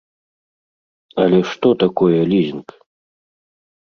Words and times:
Але 1.25 1.39
што 1.51 1.67
такое 1.83 2.21
лізінг? 2.31 2.67